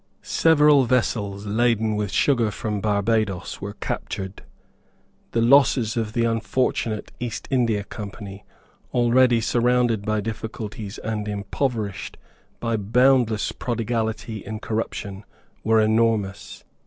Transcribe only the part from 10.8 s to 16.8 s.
and impoverished by boundless prodigality in corruption, were enormous.